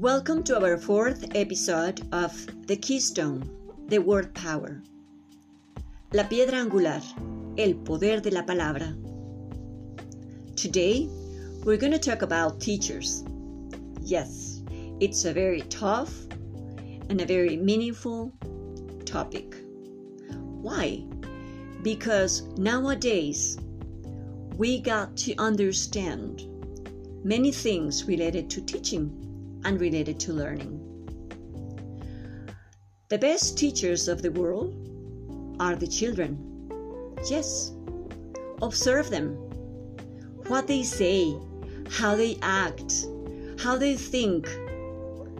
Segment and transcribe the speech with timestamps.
[0.00, 2.32] Welcome to our fourth episode of
[2.68, 3.50] The Keystone,
[3.88, 4.80] The Word Power.
[6.12, 7.00] La piedra angular,
[7.58, 8.94] el poder de la palabra.
[10.54, 11.08] Today,
[11.64, 13.24] we're going to talk about teachers.
[14.00, 14.62] Yes,
[15.00, 16.14] it's a very tough
[17.10, 18.32] and a very meaningful
[19.04, 19.56] topic.
[20.30, 21.02] Why?
[21.82, 23.58] Because nowadays,
[24.56, 26.44] we got to understand
[27.24, 29.27] many things related to teaching
[29.64, 30.84] and related to learning.
[33.08, 34.74] The best teachers of the world
[35.60, 36.36] are the children.
[37.28, 37.72] Yes,
[38.60, 39.30] observe them,
[40.46, 41.34] what they say,
[41.90, 43.06] how they act,
[43.58, 44.46] how they think,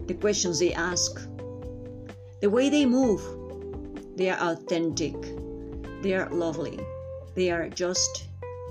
[0.07, 1.21] the questions they ask,
[2.41, 3.21] the way they move.
[4.15, 5.15] They are authentic,
[6.01, 6.79] they are lovely,
[7.35, 8.25] they are just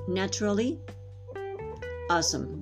[0.08, 0.80] naturally
[2.10, 2.57] awesome.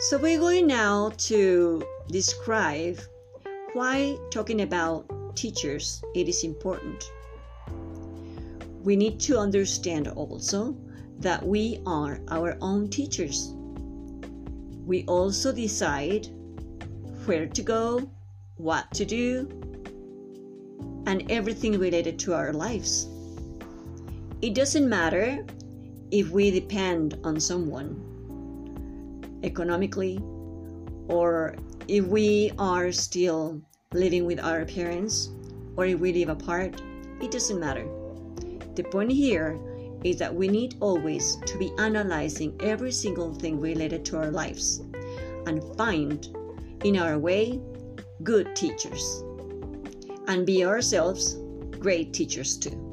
[0.00, 3.00] So, we're going now to describe
[3.72, 7.10] why talking about teachers it is important.
[8.84, 10.76] We need to understand also
[11.18, 13.52] that we are our own teachers.
[14.86, 16.28] We also decide
[17.26, 18.08] where to go,
[18.56, 19.48] what to do,
[21.06, 23.08] and everything related to our lives.
[24.42, 25.44] It doesn't matter
[26.12, 28.17] if we depend on someone
[29.42, 30.20] economically
[31.08, 31.54] or
[31.88, 33.60] if we are still
[33.92, 35.30] living with our parents
[35.76, 36.80] or if we live apart,
[37.20, 37.86] it doesn't matter.
[38.74, 39.58] The point here
[40.04, 44.80] is that we need always to be analyzing every single thing related to our lives
[45.46, 46.28] and find
[46.84, 47.60] in our way
[48.22, 49.22] good teachers
[50.28, 51.38] and be ourselves
[51.80, 52.84] great teachers too.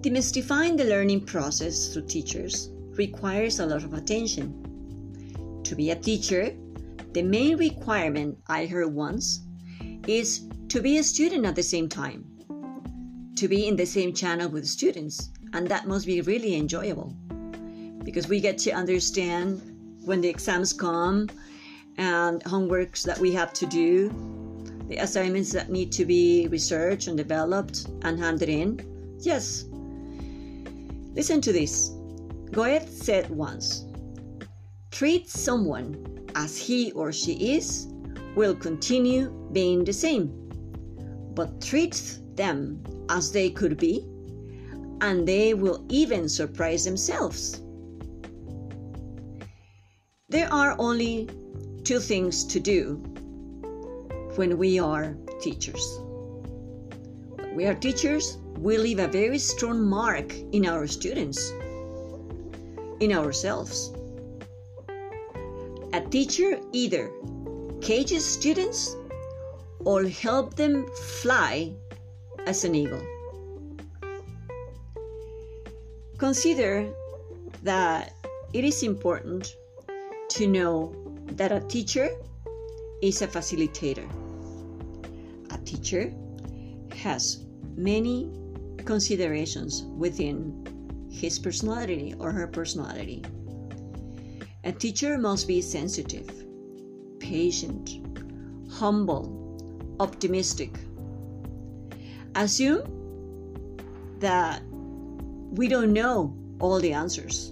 [0.00, 5.60] Demystifying the learning process through teachers requires a lot of attention.
[5.64, 6.54] To be a teacher,
[7.12, 9.40] the main requirement I heard once
[10.06, 12.24] is to be a student at the same time,
[13.36, 17.14] to be in the same channel with students, and that must be really enjoyable
[18.06, 19.60] because we get to understand
[20.04, 21.28] when the exams come
[21.98, 24.10] and homeworks that we have to do,
[24.88, 28.78] the assignments that need to be researched and developed and handed in.
[29.18, 29.64] Yes.
[31.14, 31.95] Listen to this.
[32.52, 33.84] Goethe said once
[34.90, 37.88] treat someone as he or she is
[38.34, 40.30] will continue being the same,
[41.34, 44.06] but treat them as they could be,
[45.00, 47.62] and they will even surprise themselves.
[50.28, 51.28] There are only
[51.84, 52.96] two things to do
[54.36, 56.00] when we are teachers.
[57.36, 61.52] When we are teachers, we leave a very strong mark in our students,
[63.00, 63.92] in ourselves.
[65.92, 67.10] A teacher either
[67.80, 68.96] cages students
[69.84, 70.86] or help them
[71.22, 71.72] fly
[72.46, 73.02] as an eagle.
[76.18, 76.88] Consider
[77.62, 78.14] that
[78.52, 79.56] it is important
[80.30, 80.94] to know
[81.32, 82.08] that a teacher
[83.02, 84.06] is a facilitator.
[85.50, 86.12] A teacher
[86.96, 87.44] has
[87.76, 88.30] many
[88.84, 90.66] considerations within
[91.16, 93.24] his personality or her personality.
[94.64, 96.28] A teacher must be sensitive,
[97.18, 98.00] patient,
[98.70, 100.78] humble, optimistic.
[102.34, 102.82] Assume
[104.18, 104.62] that
[105.52, 107.50] we don't know all the answers.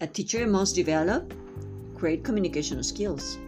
[0.00, 1.34] A teacher must develop
[1.94, 3.38] great communication skills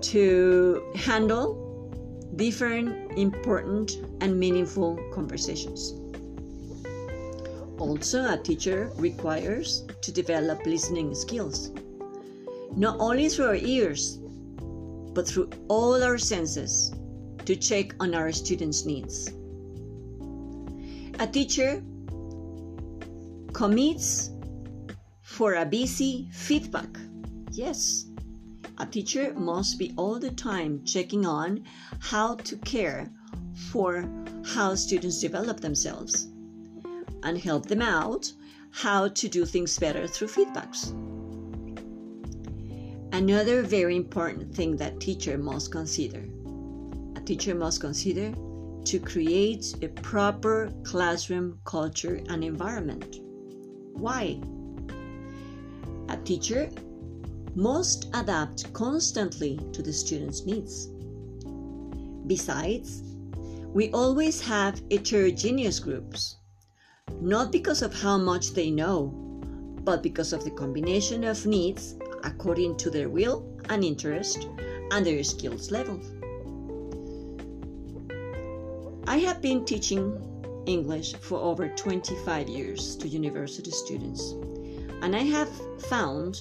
[0.00, 1.60] to handle
[2.36, 6.00] different important and meaningful conversations.
[7.78, 11.70] Also, a teacher requires to develop listening skills,
[12.76, 14.18] not only through our ears,
[15.12, 16.94] but through all our senses
[17.44, 19.28] to check on our students' needs.
[21.18, 21.82] A teacher
[23.52, 24.30] commits
[25.22, 26.88] for a busy feedback.
[27.50, 28.06] Yes,
[28.78, 31.64] a teacher must be all the time checking on
[31.98, 33.10] how to care
[33.70, 34.08] for
[34.44, 36.28] how students develop themselves
[37.24, 38.32] and help them out
[38.70, 40.92] how to do things better through feedbacks.
[43.12, 46.24] Another very important thing that teacher must consider.
[47.16, 48.34] A teacher must consider
[48.84, 53.20] to create a proper classroom culture and environment.
[53.92, 54.40] Why?
[56.08, 56.68] A teacher
[57.54, 60.88] must adapt constantly to the students' needs.
[62.26, 63.02] Besides,
[63.72, 66.36] we always have heterogeneous groups,
[67.24, 69.06] not because of how much they know,
[69.82, 74.46] but because of the combination of needs according to their will and interest
[74.92, 75.98] and their skills level.
[79.06, 80.20] I have been teaching
[80.66, 84.32] English for over 25 years to university students,
[85.00, 85.48] and I have
[85.88, 86.40] found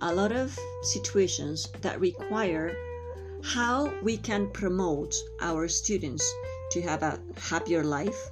[0.00, 2.74] a lot of situations that require
[3.44, 6.24] how we can promote our students
[6.72, 8.30] to have a happier life,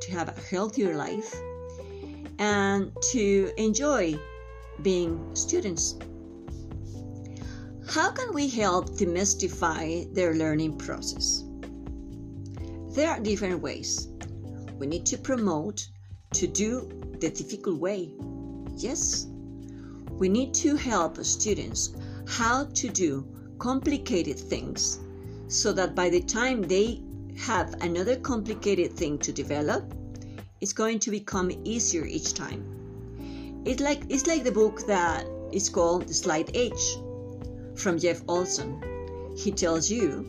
[0.00, 1.34] to have a healthier life,
[2.38, 4.18] and to enjoy
[4.82, 5.96] being students.
[7.88, 11.44] How can we help demystify their learning process?
[12.90, 14.08] There are different ways.
[14.78, 15.88] We need to promote
[16.34, 18.12] to do the difficult way.
[18.76, 19.26] Yes.
[20.10, 21.96] We need to help students
[22.26, 23.26] how to do
[23.58, 25.00] complicated things
[25.48, 27.00] so that by the time they
[27.38, 29.94] have another complicated thing to develop,
[30.60, 33.62] it's going to become easier each time.
[33.64, 36.98] It's like it's like the book that is called The Slight Edge
[37.76, 38.82] from Jeff Olson.
[39.36, 40.26] He tells you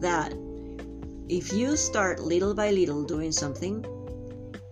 [0.00, 0.34] that
[1.28, 3.84] if you start little by little doing something,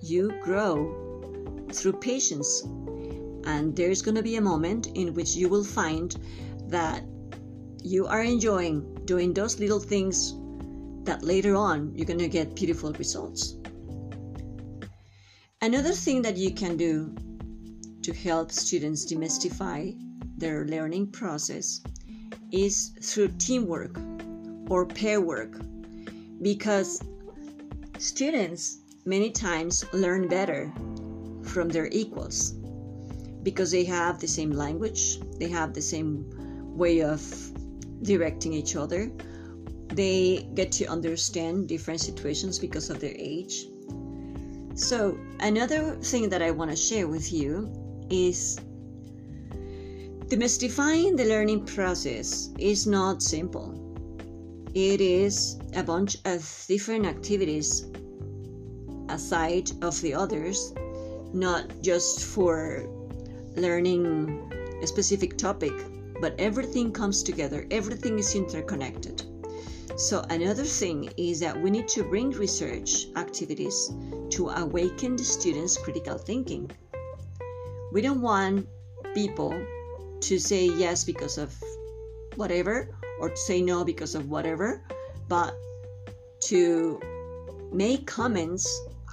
[0.00, 2.62] you grow through patience.
[3.44, 6.14] And there's going to be a moment in which you will find
[6.68, 7.02] that
[7.82, 10.34] you are enjoying doing those little things
[11.04, 13.56] that later on you're going to get beautiful results.
[15.60, 17.14] Another thing that you can do
[18.02, 19.96] to help students demystify
[20.36, 21.80] their learning process
[22.50, 23.96] is through teamwork
[24.68, 25.60] or pair work
[26.42, 27.00] because
[27.98, 30.72] students many times learn better
[31.42, 32.54] from their equals
[33.42, 36.24] because they have the same language, they have the same
[36.76, 37.22] way of
[38.02, 39.10] directing each other.
[39.92, 43.66] They get to understand different situations because of their age.
[44.74, 47.70] So, another thing that I want to share with you
[48.10, 48.58] is
[50.28, 53.78] demystifying the learning process is not simple.
[54.72, 57.84] It is a bunch of different activities
[59.10, 60.72] aside of the others,
[61.34, 62.88] not just for
[63.56, 64.50] learning
[64.82, 65.74] a specific topic,
[66.22, 69.22] but everything comes together, everything is interconnected.
[69.96, 73.92] So, another thing is that we need to bring research activities
[74.30, 76.70] to awaken the students' critical thinking.
[77.92, 78.68] We don't want
[79.14, 79.54] people
[80.20, 81.54] to say yes because of
[82.36, 82.88] whatever
[83.20, 84.82] or to say no because of whatever,
[85.28, 85.54] but
[86.48, 87.00] to
[87.72, 88.66] make comments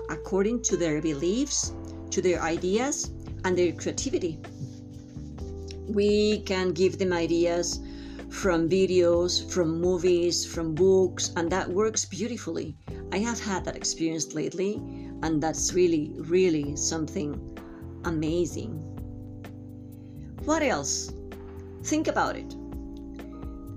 [0.10, 1.74] according to their beliefs,
[2.12, 3.12] to their ideas,
[3.44, 4.40] and their creativity
[5.90, 7.80] we can give them ideas
[8.30, 12.78] from videos, from movies, from books, and that works beautifully.
[13.12, 14.76] I have had that experience lately,
[15.24, 17.58] and that's really, really something
[18.06, 18.74] amazing.
[20.46, 21.12] What else?
[21.84, 22.56] Think about it.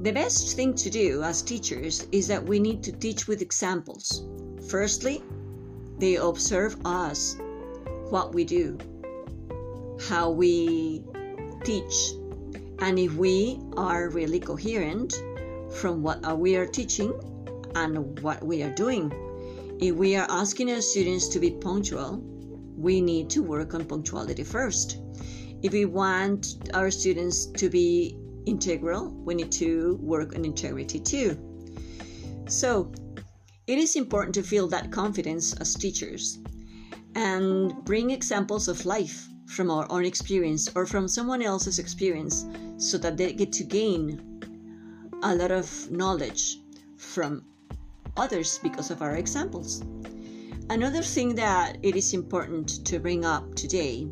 [0.02, 4.24] The best thing to do as teachers is that we need to teach with examples.
[4.68, 5.22] Firstly,
[5.98, 7.36] they observe us,
[8.10, 8.78] what we do,
[10.08, 11.04] how we
[11.64, 12.14] teach.
[12.78, 15.14] And if we are really coherent
[15.70, 17.12] from what uh, we are teaching
[17.74, 19.12] and what we are doing,
[19.80, 22.22] if we are asking our students to be punctual,
[22.76, 24.98] we need to work on punctuality first.
[25.62, 31.38] If we want our students to be integral, we need to work on integrity too.
[32.48, 32.92] So,
[33.66, 36.38] it is important to feel that confidence as teachers
[37.14, 42.46] and bring examples of life from our own experience or from someone else's experience
[42.78, 44.20] so that they get to gain
[45.22, 46.58] a lot of knowledge
[46.96, 47.44] from
[48.16, 49.82] others because of our examples.
[50.70, 54.08] Another thing that it is important to bring up today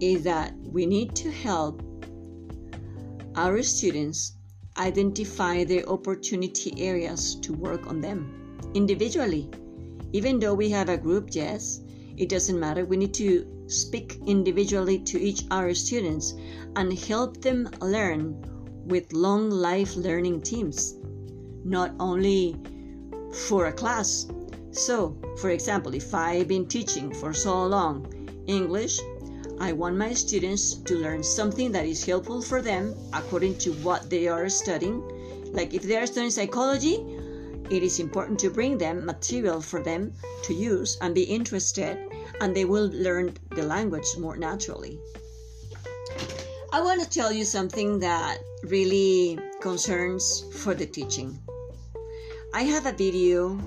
[0.00, 1.82] is that we need to help
[3.36, 4.32] our students
[4.78, 9.48] identify their opportunity areas to work on them individually.
[10.12, 11.80] Even though we have a group, yes,
[12.16, 12.84] it doesn't matter.
[12.84, 16.34] We need to speak individually to each our students
[16.76, 18.36] and help them learn
[18.84, 20.96] with long life learning teams,
[21.64, 22.56] not only
[23.46, 24.26] for a class.
[24.72, 28.06] So, for example, if I've been teaching for so long
[28.46, 28.98] English,
[29.60, 34.10] I want my students to learn something that is helpful for them according to what
[34.10, 35.02] they are studying.
[35.52, 37.04] Like if they are studying psychology,
[37.70, 40.12] it is important to bring them material for them
[40.44, 42.09] to use and be interested
[42.40, 44.98] and they will learn the language more naturally.
[46.72, 51.38] I want to tell you something that really concerns for the teaching.
[52.54, 53.58] I have a video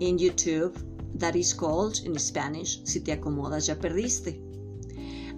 [0.00, 0.76] in YouTube
[1.14, 4.38] that is called in Spanish Si te acomodas ya perdiste.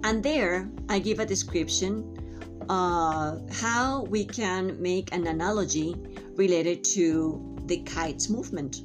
[0.03, 2.17] And there I give a description
[2.69, 5.95] uh, how we can make an analogy
[6.35, 8.81] related to the kites movement.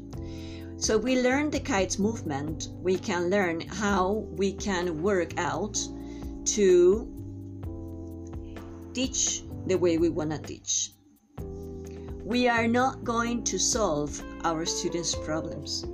[0.77, 5.79] So we learn the kites movement, we can learn how we can work out
[6.47, 7.09] to
[8.93, 10.93] teach the way we want to teach.
[12.25, 15.87] We are not going to solve our students' problems.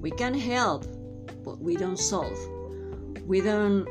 [0.00, 0.86] We can help,
[1.44, 2.38] but we don't solve.
[3.26, 3.86] We don't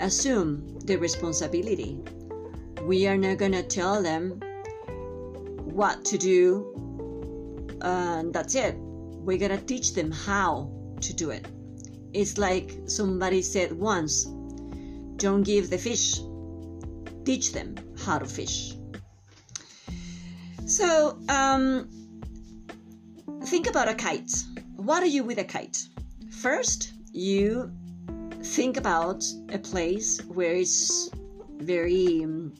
[0.00, 1.98] assume the responsibility.
[2.82, 4.40] We are not going to tell them
[5.64, 8.76] what to do, and that's it.
[9.24, 11.46] We're to teach them how to do it.
[12.12, 14.26] It's like somebody said once
[15.16, 16.20] don't give the fish,
[17.24, 18.74] teach them how to fish.
[20.66, 21.88] So, um,
[23.44, 24.32] think about a kite.
[24.76, 25.88] What are you with a kite?
[26.30, 27.72] First, you
[28.42, 31.10] think about a place where it's
[31.58, 32.54] very, um,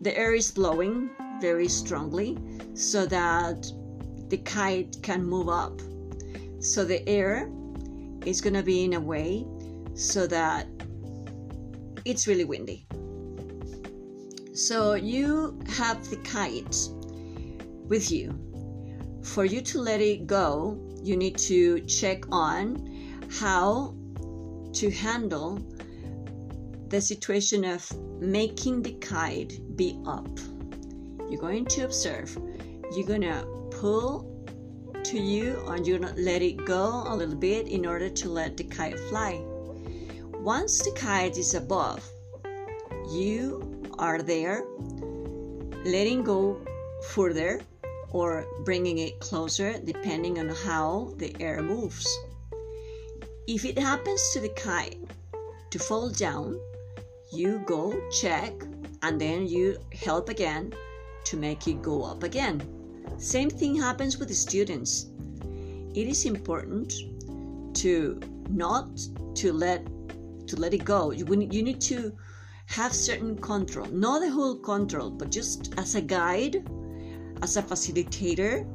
[0.00, 2.38] the air is blowing very strongly
[2.74, 3.70] so that
[4.28, 5.80] the kite can move up.
[6.62, 7.50] So the air
[8.24, 9.44] is going to be in a way
[9.94, 10.68] so that
[12.04, 12.86] it's really windy.
[14.54, 16.76] So you have the kite
[17.88, 18.38] with you.
[19.22, 23.94] For you to let it go, you need to check on how
[24.74, 25.58] to handle
[26.88, 27.90] the situation of
[28.20, 30.38] making the kite be up.
[31.28, 32.36] You're going to observe.
[32.94, 34.31] You're going to pull
[35.12, 38.64] to you and to let it go a little bit in order to let the
[38.64, 39.42] kite fly.
[40.40, 42.02] Once the kite is above,
[43.10, 43.60] you
[43.98, 44.64] are there
[45.84, 46.58] letting go
[47.10, 47.60] further
[48.08, 52.08] or bringing it closer depending on how the air moves.
[53.46, 54.96] If it happens to the kite
[55.72, 56.58] to fall down,
[57.30, 58.54] you go check
[59.02, 60.72] and then you help again
[61.24, 62.81] to make it go up again.
[63.18, 65.06] Same thing happens with the students.
[65.94, 66.92] It is important
[67.74, 68.88] to not
[69.36, 69.86] to let
[70.46, 71.12] to let it go.
[71.12, 72.12] You, you need to
[72.66, 76.68] have certain control, not the whole control, but just as a guide,
[77.42, 78.66] as a facilitator,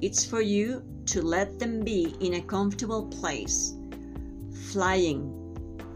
[0.00, 3.74] it's for you to let them be in a comfortable place,
[4.70, 5.32] flying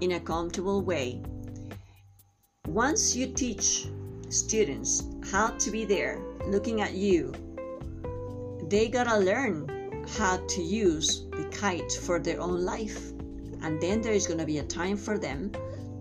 [0.00, 1.22] in a comfortable way.
[2.66, 3.88] Once you teach
[4.28, 7.32] students how to be there looking at you,
[8.68, 13.12] they gotta learn how to use the kite for their own life
[13.62, 15.50] and then there is to be a time for them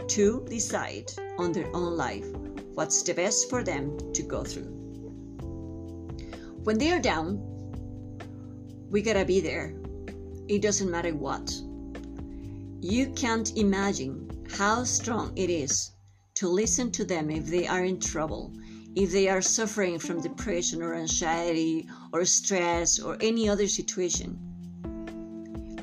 [0.07, 2.27] to decide on their own life
[2.73, 4.71] what's the best for them to go through.
[6.63, 7.39] When they are down,
[8.89, 9.73] we gotta be there.
[10.47, 11.51] It doesn't matter what.
[12.81, 15.91] You can't imagine how strong it is
[16.35, 18.53] to listen to them if they are in trouble,
[18.95, 24.39] if they are suffering from depression or anxiety or stress or any other situation.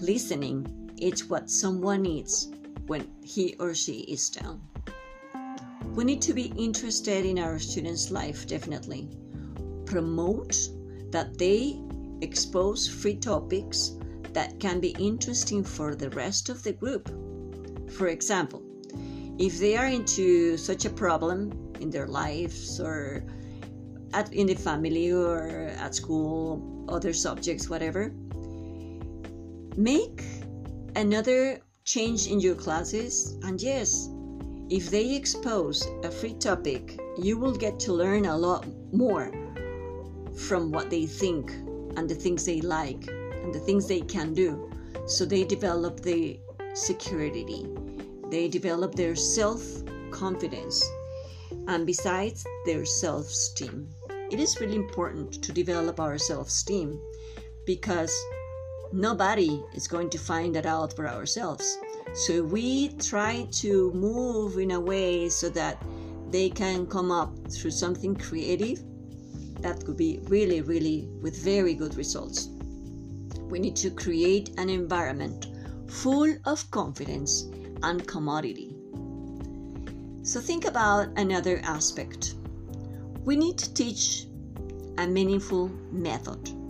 [0.01, 2.49] Listening it's what someone needs
[2.87, 4.59] when he or she is down.
[5.95, 9.11] We need to be interested in our students' life, definitely.
[9.85, 10.57] Promote
[11.11, 11.79] that they
[12.23, 13.93] expose free topics
[14.33, 17.11] that can be interesting for the rest of the group.
[17.91, 18.63] For example,
[19.39, 23.23] if they are into such a problem in their lives or
[24.13, 28.13] at, in the family or at school, other subjects, whatever,
[29.77, 30.25] make
[30.97, 34.09] another change in your classes, and yes,
[34.71, 39.31] if they expose a free topic, you will get to learn a lot more
[40.37, 41.51] from what they think
[41.97, 43.07] and the things they like
[43.43, 44.71] and the things they can do.
[45.07, 46.39] So they develop the
[46.75, 47.67] security,
[48.31, 49.63] they develop their self
[50.11, 50.83] confidence,
[51.69, 53.89] and besides, their self esteem.
[54.33, 56.99] It is really important to develop our self esteem
[57.67, 58.11] because
[58.91, 61.77] nobody is going to find that out for ourselves.
[62.15, 65.85] So we try to move in a way so that
[66.31, 68.83] they can come up through something creative
[69.61, 72.49] that could be really, really with very good results.
[73.51, 75.49] We need to create an environment
[75.89, 77.51] full of confidence
[77.83, 78.75] and commodity.
[80.23, 82.37] So think about another aspect.
[83.25, 84.27] We need to teach
[84.99, 86.63] a meaningful method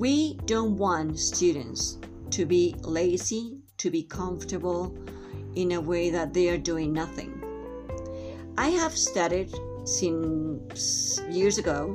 [0.00, 1.98] we don't want students
[2.30, 4.96] to be lazy, to be comfortable
[5.56, 7.44] in a way that they are doing nothing.
[8.56, 9.52] I have studied
[9.84, 11.94] since years ago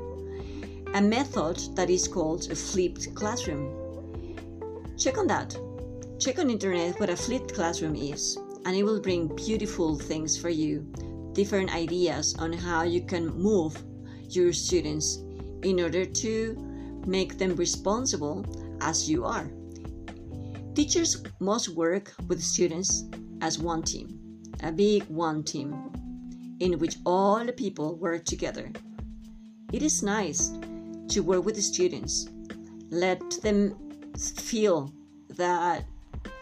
[0.94, 3.74] a method that is called a flipped classroom.
[5.00, 5.58] Check on that.
[6.20, 8.38] Check on internet what a flipped classroom is.
[8.65, 10.86] and it will bring beautiful things for you,
[11.36, 13.77] different ideas on how you can move
[14.30, 15.20] your students
[15.62, 16.56] in order to
[17.06, 18.44] make them responsible
[18.82, 19.51] as you are.
[20.74, 23.06] Teachers must work with students
[23.42, 24.20] as one team,
[24.63, 25.75] a big one team,
[26.60, 28.72] in which all the people work together.
[29.72, 30.51] It is nice
[31.10, 32.30] to work with the students.
[32.89, 33.75] Let them
[34.18, 34.92] feel
[35.30, 35.86] that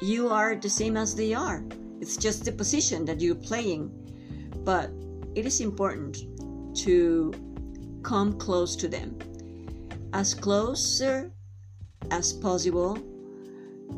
[0.02, 1.64] you are the same as they are.
[2.00, 3.92] It's just the position that you're playing.
[4.64, 4.92] But
[5.36, 6.18] it is important
[6.78, 7.34] to
[8.04, 9.18] come close to them.
[10.14, 11.32] As closer
[12.12, 12.98] as possible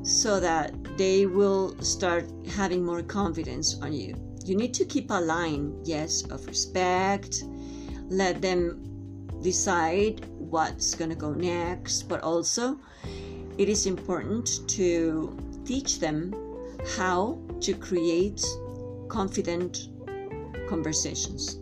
[0.03, 4.15] so that they will start having more confidence on you.
[4.45, 7.43] You need to keep a line, yes, of respect.
[8.09, 12.77] Let them decide what's going to go next, but also
[13.57, 16.33] it is important to teach them
[16.95, 18.45] how to create
[19.07, 19.89] confident
[20.67, 21.59] conversations.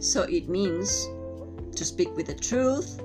[0.00, 1.08] So it means
[1.76, 3.00] to speak with the truth,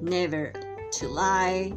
[0.00, 0.52] never
[0.92, 1.72] to lie,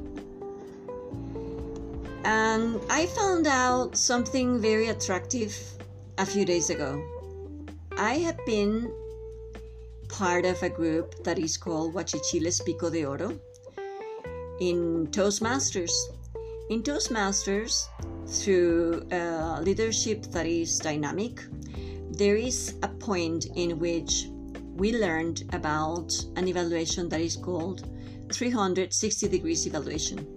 [2.25, 5.55] and I found out something very attractive
[6.17, 7.03] a few days ago.
[7.97, 8.91] I have been
[10.09, 13.39] part of a group that is called Huachichiles Pico de Oro
[14.59, 15.93] in Toastmasters.
[16.71, 17.87] In Toastmasters,
[18.25, 21.43] through a leadership that is dynamic,
[22.17, 24.27] there is a point in which
[24.75, 27.87] we learned about an evaluation that is called
[28.31, 30.35] 360 degrees evaluation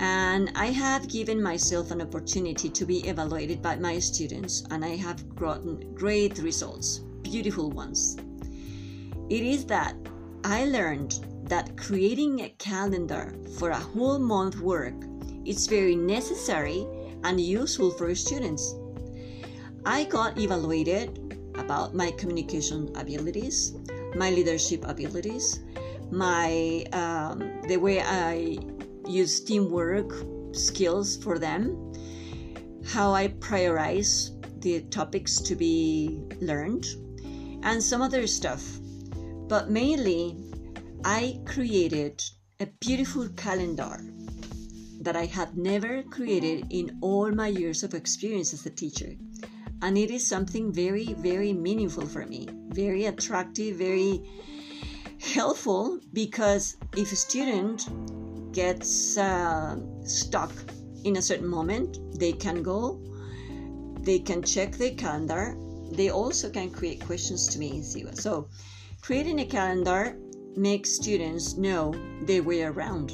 [0.00, 4.96] and I have given myself an opportunity to be evaluated by my students, and I
[4.96, 8.16] have gotten great results, beautiful ones.
[9.28, 9.96] It is that
[10.44, 14.94] I learned that creating a calendar for a whole month work
[15.44, 16.86] is very necessary
[17.24, 18.74] and useful for students.
[19.84, 21.18] I got evaluated
[21.56, 23.74] about my communication abilities,
[24.16, 25.60] my leadership abilities,
[26.10, 28.58] my um, the way I
[29.06, 30.12] use teamwork
[30.52, 31.92] skills for them,
[32.86, 36.86] how I prioritize the topics to be learned,
[37.62, 38.62] and some other stuff.
[39.48, 40.36] But mainly,
[41.04, 42.22] I created
[42.60, 44.00] a beautiful calendar
[45.00, 49.14] that I had never created in all my years of experience as a teacher.
[49.82, 54.22] And it is something very, very meaningful for me, very attractive, very
[55.20, 57.88] helpful because if a student
[58.52, 60.52] gets uh, stuck
[61.04, 63.00] in a certain moment, they can go,
[64.00, 65.56] they can check their calendar.
[65.92, 67.82] They also can create questions to me.
[68.14, 68.48] So,
[69.00, 70.18] creating a calendar
[70.56, 73.12] makes students know their way around.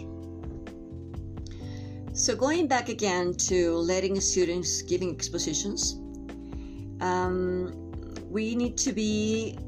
[2.14, 6.00] So, going back again to letting students giving expositions,
[7.04, 7.70] um,
[8.30, 9.58] we need to be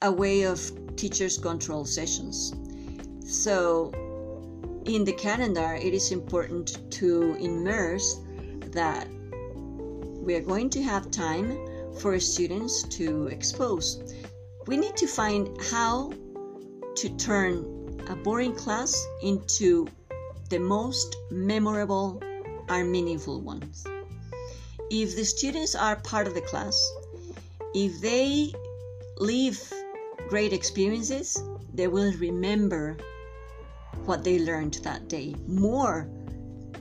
[0.00, 0.58] a way of
[0.96, 2.54] teachers control sessions.
[3.26, 3.92] So,
[4.86, 8.20] in the calendar, it is important to immerse
[8.72, 9.06] that
[10.26, 11.58] we are going to have time
[12.00, 14.14] for students to expose.
[14.66, 16.12] We need to find how
[16.96, 19.86] to turn a boring class into
[20.48, 22.22] the most memorable
[22.68, 23.84] and meaningful ones.
[24.90, 26.78] If the students are part of the class,
[27.74, 28.52] if they
[29.18, 29.72] live
[30.28, 31.42] great experiences,
[31.72, 32.98] they will remember
[34.04, 36.08] what they learned that day more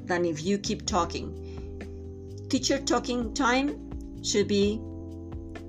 [0.06, 2.48] than if you keep talking.
[2.50, 4.82] Teacher talking time should be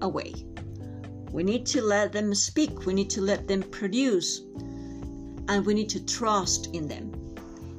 [0.03, 0.35] away.
[1.31, 4.40] We need to let them speak, we need to let them produce,
[5.49, 7.12] and we need to trust in them.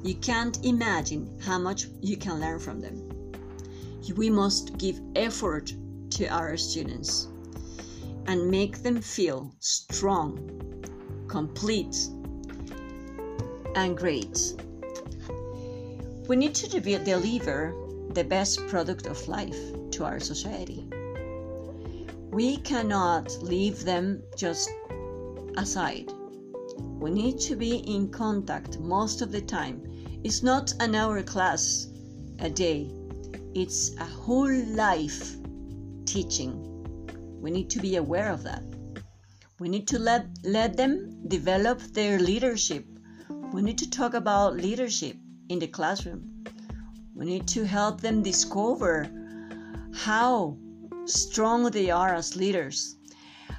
[0.02, 3.05] You can't imagine how much you can learn from them.
[4.14, 5.74] We must give effort
[6.10, 7.28] to our students
[8.26, 10.38] and make them feel strong,
[11.28, 11.96] complete,
[13.74, 14.54] and great.
[16.28, 17.74] We need to deliver
[18.14, 19.58] the best product of life
[19.92, 20.88] to our society.
[22.30, 24.70] We cannot leave them just
[25.56, 26.12] aside.
[26.98, 29.82] We need to be in contact most of the time.
[30.24, 31.88] It's not an hour class
[32.38, 32.90] a day,
[33.56, 35.36] it's a whole life
[36.04, 36.52] teaching.
[37.40, 38.62] We need to be aware of that.
[39.58, 42.84] We need to let, let them develop their leadership
[43.52, 45.16] we need to talk about leadership
[45.48, 46.44] in the classroom.
[47.14, 49.08] We need to help them discover
[49.94, 50.58] how
[51.06, 52.96] strong they are as leaders,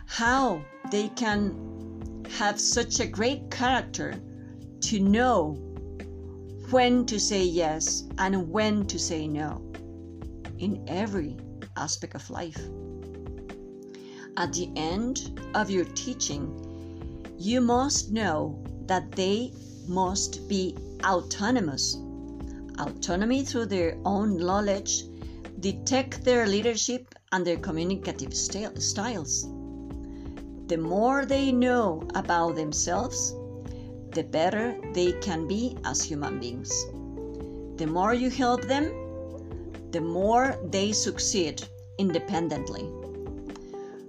[0.06, 4.14] how they can have such a great character
[4.82, 5.54] to know
[6.70, 9.67] when to say yes and when to say no.
[10.60, 11.38] In every
[11.76, 12.60] aspect of life.
[14.38, 19.54] At the end of your teaching, you must know that they
[19.88, 21.98] must be autonomous.
[22.80, 25.04] Autonomy through their own knowledge,
[25.60, 29.44] detect their leadership and their communicative styles.
[30.68, 33.34] The more they know about themselves,
[34.12, 36.70] the better they can be as human beings.
[37.78, 39.07] The more you help them,
[39.92, 41.64] the more they succeed
[41.98, 42.90] independently.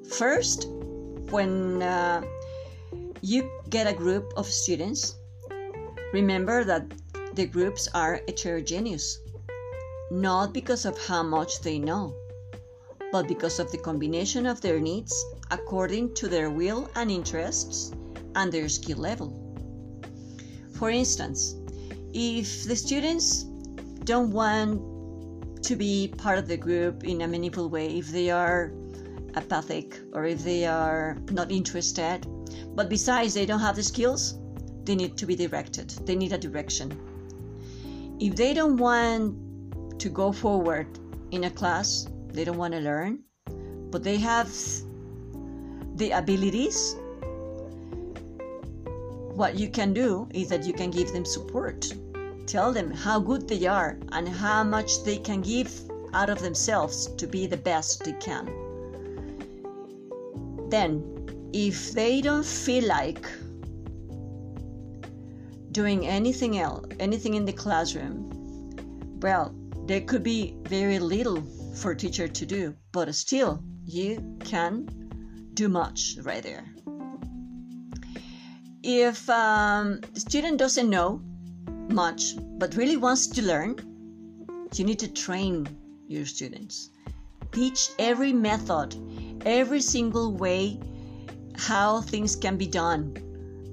[0.09, 0.69] First,
[1.31, 2.23] when uh,
[3.21, 5.17] you get a group of students,
[6.13, 6.85] remember that
[7.35, 9.19] the groups are heterogeneous,
[10.11, 12.15] not because of how much they know,
[13.13, 15.15] but because of the combination of their needs
[15.51, 17.93] according to their will and interests
[18.35, 19.33] and their skill level.
[20.73, 21.57] For instance,
[22.13, 23.45] if the students
[24.05, 24.81] don't want
[25.69, 28.73] to be part of the group in a meaningful way, if they are
[29.35, 32.27] apathic or if they are not interested,
[32.75, 34.39] but besides they don't have the skills,
[34.85, 35.91] they need to be directed.
[36.07, 36.89] They need a direction.
[38.19, 40.87] If they don't want to go forward
[41.33, 43.19] in a class, they don't want to learn,
[43.91, 44.51] but they have
[45.97, 46.97] the abilities,
[49.35, 51.93] what you can do is that you can give them support.
[52.49, 55.71] Tell them how good they are and how much they can give
[56.15, 58.47] out of themselves to be the best they can.
[60.71, 63.29] Then, if they don't feel like
[65.73, 68.31] doing anything else, anything in the classroom,
[69.21, 71.43] well, there could be very little
[71.75, 74.87] for teacher to do, but still you can
[75.53, 76.65] do much right there.
[78.83, 81.21] If um, the student doesn't know
[81.89, 83.77] much but really wants to learn,
[84.75, 85.67] you need to train
[86.07, 86.91] your students.
[87.53, 88.95] Teach every method
[89.45, 90.79] every single way
[91.57, 93.15] how things can be done.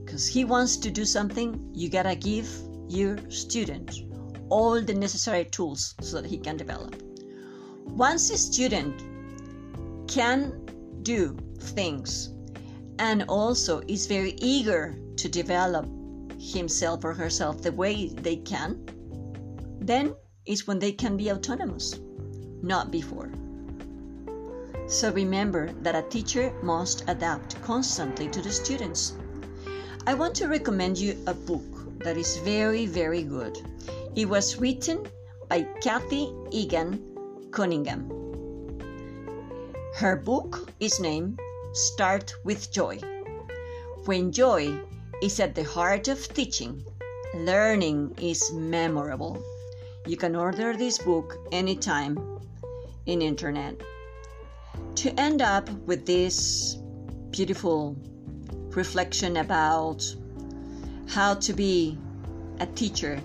[0.03, 2.49] Because he wants to do something, you gotta give
[2.87, 4.01] your student
[4.49, 6.95] all the necessary tools so that he can develop.
[7.85, 9.03] Once a student
[10.07, 10.65] can
[11.03, 12.29] do things
[12.99, 15.85] and also is very eager to develop
[16.53, 18.85] himself or herself the way they can,
[19.79, 21.99] then is when they can be autonomous,
[22.61, 23.31] not before.
[24.87, 29.13] So remember that a teacher must adapt constantly to the students.
[30.05, 33.57] I want to recommend you a book that is very, very good.
[34.15, 35.07] It was written
[35.49, 38.11] by Kathy Egan Cunningham.
[39.95, 41.39] Her book is named
[41.73, 42.99] Start with Joy.
[44.05, 44.79] When joy
[45.25, 46.85] is at the heart of teaching,
[47.33, 49.43] learning is memorable.
[50.05, 52.13] You can order this book anytime
[53.07, 53.73] in internet.
[54.97, 56.75] To end up with this
[57.31, 57.97] beautiful
[58.69, 60.05] reflection about
[61.07, 61.97] how to be
[62.59, 63.19] a teacher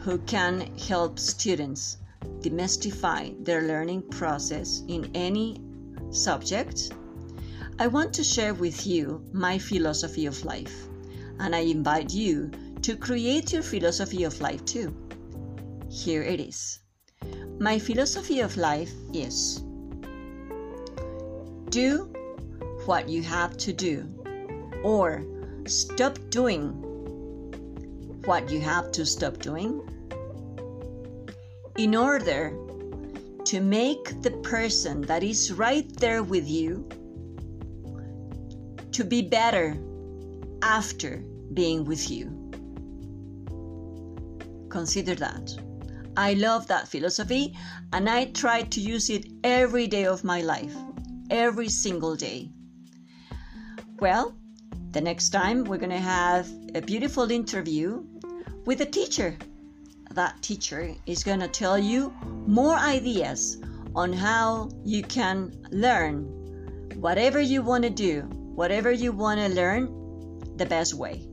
[0.00, 1.96] who can help students
[2.40, 5.56] demystify their learning process in any
[6.10, 6.92] subject,
[7.78, 10.87] I want to share with you my philosophy of life,
[11.40, 12.50] and I invite you
[12.82, 14.94] to create your philosophy of life too.
[15.90, 16.80] Here it is.
[17.58, 19.62] My philosophy of life is
[21.70, 22.12] do
[22.86, 24.06] what you have to do,
[24.82, 25.24] or
[25.66, 26.72] stop doing
[28.24, 29.82] what you have to stop doing
[31.76, 32.56] in order
[33.44, 36.86] to make the person that is right there with you
[38.92, 39.76] to be better
[40.62, 42.34] after being with you.
[44.68, 45.56] Consider that.
[46.16, 47.56] I love that philosophy
[47.92, 50.74] and I try to use it every day of my life
[51.30, 52.50] every single day.
[54.00, 54.34] Well,
[54.92, 58.04] the next time we're going to have a beautiful interview
[58.64, 59.36] with a teacher.
[60.12, 62.12] That teacher is going to tell you
[62.46, 63.60] more ideas
[63.94, 66.24] on how you can learn
[66.96, 68.22] whatever you want to do,
[68.54, 69.86] whatever you want to learn,
[70.58, 71.26] the best way.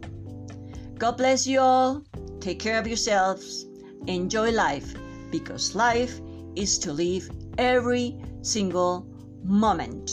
[0.97, 2.03] God bless you all.
[2.39, 3.65] Take care of yourselves.
[4.07, 4.95] Enjoy life
[5.31, 6.19] because life
[6.55, 9.07] is to live every single
[9.43, 10.09] moment.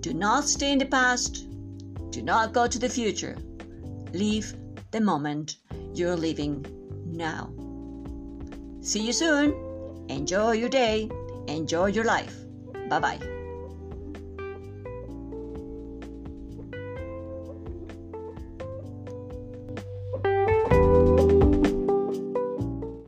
[0.00, 1.46] Do not stay in the past.
[2.10, 3.36] Do not go to the future.
[4.12, 4.54] Live
[4.90, 5.56] the moment
[5.94, 6.64] you're living
[7.06, 7.50] now.
[8.80, 9.54] See you soon.
[10.08, 11.10] Enjoy your day.
[11.46, 12.36] Enjoy your life.
[12.88, 13.41] Bye bye.